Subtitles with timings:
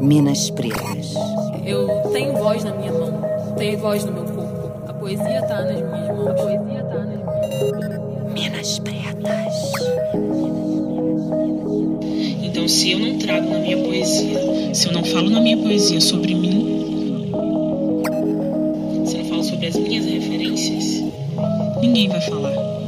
[0.00, 1.14] Minas Pretas.
[1.64, 3.20] Eu tenho voz na minha mão,
[3.56, 4.72] tenho voz no meu corpo.
[4.88, 6.28] A poesia tá nas minhas mãos.
[6.28, 8.32] A poesia tá nas minhas mãos.
[8.32, 9.72] Minas Pretas.
[12.42, 16.00] Então, se eu não trago na minha poesia, se eu não falo na minha poesia
[16.00, 17.30] sobre mim,
[19.06, 21.02] se eu não falo sobre as minhas referências,
[21.80, 22.85] ninguém vai falar.